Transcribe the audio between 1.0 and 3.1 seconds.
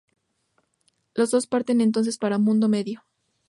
Los dos parten entonces para Mundo Medio.